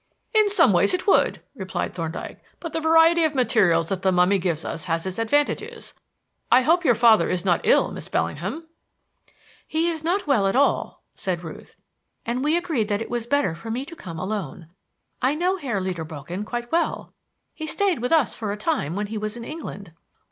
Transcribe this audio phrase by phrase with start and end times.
[0.33, 4.39] "In some ways it would," replied Thorndyke, "but the variety of materials that the mummy
[4.39, 5.93] gives us has its advantages.
[6.51, 8.63] I hope your father is not ill, Miss Bellingham."
[9.67, 11.75] "He is not at all well," said Ruth,
[12.25, 14.69] "and we agreed that it was better for me to come alone.
[15.21, 17.13] I knew Herr Lederbogen quite well.
[17.53, 19.93] He stayed with us for a time when he was in England."